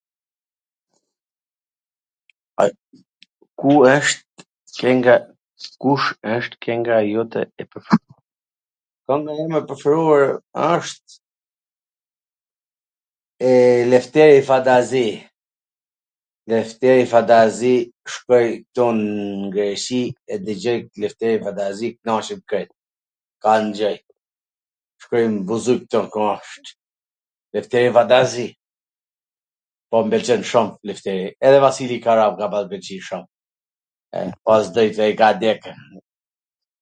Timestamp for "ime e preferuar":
9.43-10.23